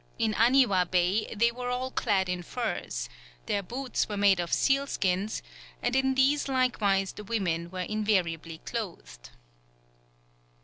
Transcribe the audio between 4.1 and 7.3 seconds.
made of seal skins, and in these likewise the